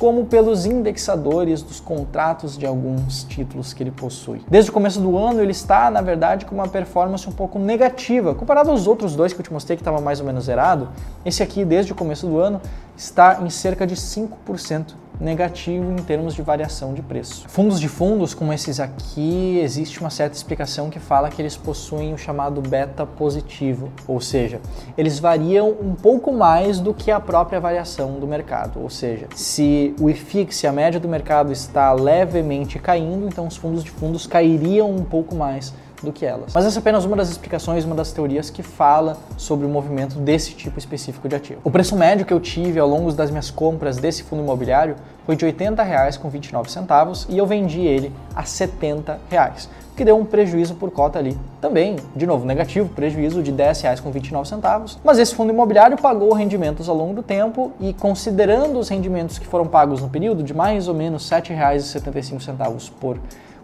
como 0.03 0.25
pelos 0.25 0.65
indexadores 0.65 1.61
dos 1.61 1.79
contratos 1.79 2.57
de 2.57 2.65
alguns 2.65 3.23
títulos 3.23 3.73
que 3.73 3.81
ele 3.81 3.89
possui. 3.89 4.41
Desde 4.49 4.69
o 4.69 4.73
começo 4.73 4.99
do 4.99 5.17
ano, 5.17 5.41
ele 5.41 5.53
está, 5.53 5.89
na 5.89 6.01
verdade, 6.01 6.45
com 6.45 6.53
uma 6.53 6.67
performance 6.67 7.25
um 7.29 7.31
pouco 7.31 7.57
negativa. 7.57 8.35
Comparado 8.35 8.69
aos 8.69 8.85
outros 8.85 9.15
dois 9.15 9.31
que 9.31 9.39
eu 9.39 9.43
te 9.45 9.53
mostrei 9.53 9.77
que 9.77 9.81
estava 9.81 10.01
mais 10.01 10.19
ou 10.19 10.25
menos 10.25 10.43
zerado, 10.43 10.89
esse 11.23 11.41
aqui, 11.41 11.63
desde 11.63 11.93
o 11.93 11.95
começo 11.95 12.27
do 12.27 12.37
ano, 12.37 12.59
está 12.97 13.39
em 13.41 13.49
cerca 13.49 13.87
de 13.87 13.95
5% 13.95 14.93
negativo 15.23 15.91
em 15.91 15.95
termos 15.95 16.35
de 16.35 16.41
variação 16.41 16.93
de 16.93 17.01
preço. 17.01 17.47
Fundos 17.47 17.79
de 17.79 17.87
fundos 17.87 18.33
como 18.33 18.51
esses 18.51 18.79
aqui, 18.79 19.59
existe 19.59 20.01
uma 20.01 20.09
certa 20.09 20.35
explicação 20.35 20.89
que 20.89 20.99
fala 20.99 21.29
que 21.29 21.41
eles 21.41 21.55
possuem 21.55 22.13
o 22.13 22.17
chamado 22.17 22.61
beta 22.61 23.05
positivo, 23.05 23.91
ou 24.07 24.19
seja, 24.19 24.59
eles 24.97 25.17
variam 25.19 25.69
um 25.69 25.95
pouco 25.95 26.31
mais 26.31 26.79
do 26.79 26.93
que 26.93 27.09
a 27.09 27.19
própria 27.19 27.59
variação 27.59 28.19
do 28.19 28.27
mercado, 28.27 28.81
ou 28.81 28.89
seja, 28.89 29.27
se 29.33 29.95
o 29.99 30.09
IFIX, 30.09 30.65
a 30.65 30.71
média 30.71 30.99
do 30.99 31.07
mercado 31.07 31.51
está 31.51 31.93
levemente 31.93 32.77
caindo, 32.77 33.27
então 33.27 33.47
os 33.47 33.55
fundos 33.55 33.83
de 33.83 33.91
fundos 33.91 34.27
cairiam 34.27 34.91
um 34.91 35.03
pouco 35.03 35.35
mais 35.35 35.73
do 36.03 36.11
que 36.11 36.25
elas. 36.25 36.51
Mas 36.53 36.65
essa 36.65 36.79
é 36.79 36.81
apenas 36.81 37.05
uma 37.05 37.15
das 37.15 37.29
explicações, 37.29 37.85
uma 37.85 37.95
das 37.95 38.11
teorias 38.11 38.49
que 38.49 38.61
fala 38.61 39.17
sobre 39.37 39.65
o 39.65 39.69
movimento 39.69 40.19
desse 40.19 40.53
tipo 40.53 40.77
específico 40.77 41.27
de 41.27 41.35
ativo. 41.35 41.61
O 41.63 41.71
preço 41.71 41.95
médio 41.95 42.25
que 42.25 42.33
eu 42.33 42.39
tive 42.39 42.79
ao 42.79 42.87
longo 42.87 43.11
das 43.11 43.31
minhas 43.31 43.49
compras 43.49 43.97
desse 43.97 44.23
fundo 44.23 44.43
imobiliário 44.43 44.95
foi 45.25 45.35
de 45.35 45.45
R$ 45.45 45.53
80,29 45.53 47.27
e 47.29 47.37
eu 47.37 47.45
vendi 47.45 47.81
ele 47.81 48.11
a 48.35 48.43
70 48.43 49.19
reais, 49.29 49.69
que 49.95 50.03
deu 50.03 50.17
um 50.17 50.25
prejuízo 50.25 50.75
por 50.75 50.91
cota 50.91 51.17
ali. 51.17 51.37
Também, 51.61 51.95
de 52.13 52.25
novo, 52.25 52.45
negativo, 52.45 52.89
prejuízo 52.89 53.41
de 53.41 53.51
R$ 53.51 53.57
10,29. 53.57 54.97
Mas 55.03 55.17
esse 55.17 55.33
fundo 55.33 55.53
imobiliário 55.53 55.97
pagou 55.97 56.33
rendimentos 56.33 56.89
ao 56.89 56.95
longo 56.95 57.13
do 57.13 57.23
tempo 57.23 57.71
e 57.79 57.93
considerando 57.93 58.77
os 58.79 58.89
rendimentos 58.89 59.39
que 59.39 59.47
foram 59.47 59.65
pagos 59.65 60.01
no 60.01 60.09
período 60.09 60.43
de 60.43 60.53
mais 60.53 60.89
ou 60.89 60.93
menos 60.93 61.29
R$ 61.29 61.41
7,75 61.41 62.91
por 62.99 63.17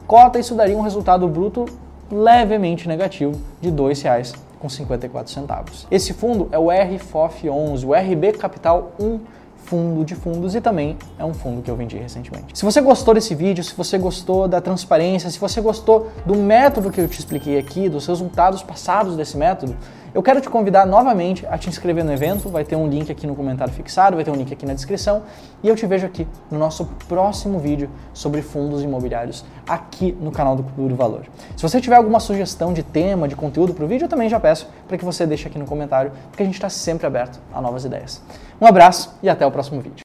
cota, 0.08 0.40
isso 0.40 0.56
daria 0.56 0.78
um 0.78 0.82
resultado 0.82 1.28
bruto 1.28 1.66
levemente 2.12 2.88
negativo 2.88 3.40
de 3.62 3.70
R$ 3.70 3.76
2,54. 3.76 5.86
Esse 5.90 6.14
fundo 6.14 6.50
é 6.52 6.58
o 6.58 6.66
RFOF11, 6.66 7.86
o 7.86 7.94
RB 7.94 8.34
Capital 8.34 8.92
1 9.00 9.20
fundo 9.66 10.04
de 10.04 10.16
fundos 10.16 10.56
e 10.56 10.62
também 10.62 10.98
é 11.18 11.26
um 11.26 11.34
fundo 11.34 11.62
que 11.62 11.70
eu 11.70 11.76
vendi 11.76 11.98
recentemente. 11.98 12.58
Se 12.58 12.66
você 12.66 12.82
gostou 12.82 13.14
desse 13.14 13.36
vídeo, 13.36 13.64
se 13.64 13.76
você 13.76 13.98
gostou 13.98 14.48
da 14.48 14.60
transparência, 14.60 15.30
se 15.30 15.40
você 15.40 15.62
gostou 15.62 16.10
do 16.26 16.36
método 16.36 16.92
que 16.92 17.00
eu 17.00 17.08
te 17.08 17.20
expliquei 17.20 17.58
aqui, 17.58 17.90
dos 17.90 18.08
resultados 18.08 18.64
passados 18.64 19.16
desse 19.16 19.38
método, 19.38 19.76
eu 20.12 20.24
quero 20.24 20.42
te 20.42 20.50
convidar 20.50 20.88
novamente 20.88 21.46
a 21.46 21.56
te 21.56 21.70
inscrever 21.70 22.04
no 22.04 22.12
evento, 22.12 22.50
vai 22.50 22.64
ter 22.64 22.76
um 22.76 22.88
link 22.88 23.12
aqui 23.12 23.28
no 23.28 23.36
comentário 23.36 23.72
fixado, 23.72 24.16
vai 24.16 24.26
ter 24.26 24.32
um 24.32 24.36
link 24.36 24.52
aqui 24.52 24.66
na 24.66 24.74
descrição, 24.74 25.22
e 25.62 25.68
eu 25.68 25.76
te 25.76 25.86
vejo 25.86 26.06
aqui 26.06 26.28
no 26.50 26.58
nosso 26.58 26.86
próximo 27.08 27.60
vídeo 27.60 27.90
sobre 28.12 28.42
fundos 28.42 28.82
imobiliários 28.82 29.46
aqui 29.68 30.18
no 30.20 30.32
canal 30.32 30.56
do 30.56 30.64
Clube 30.64 30.90
do 30.90 30.96
Valor. 30.96 31.26
Se 31.56 31.62
você 31.62 31.80
tiver 31.80 31.96
alguma 31.96 32.20
sugestão 32.20 32.74
de 32.74 32.82
tema, 32.82 33.28
de 33.28 33.36
conteúdo 33.36 33.74
para 33.74 33.86
o 33.86 33.88
vídeo, 33.88 34.06
eu 34.06 34.10
também 34.10 34.30
já 34.30 34.40
peço 34.40 34.68
para 34.88 34.98
que 34.98 35.06
você 35.06 35.28
deixe 35.28 35.48
aqui 35.48 35.60
no 35.60 35.66
comentário, 35.66 36.12
porque 36.32 36.42
a 36.42 36.46
gente 36.46 36.56
está 36.56 36.70
sempre 36.70 37.06
aberto 37.06 37.40
a 37.54 37.62
novas 37.62 37.86
ideias. 37.86 38.20
Um 38.62 38.68
abraço 38.68 39.14
e 39.24 39.30
até 39.30 39.46
o 39.46 39.52
próximo 39.52 39.82
vídeo. 39.82 39.98